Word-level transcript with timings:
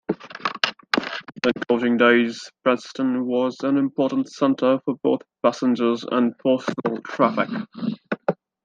In 1.45 1.51
coaching 1.69 1.97
days, 1.97 2.49
Preston 2.63 3.27
was 3.27 3.57
an 3.61 3.77
important 3.77 4.29
centre 4.31 4.79
for 4.83 4.95
both 5.03 5.19
passenger 5.43 5.93
and 6.11 6.35
postal 6.39 6.99
traffic. 7.05 7.49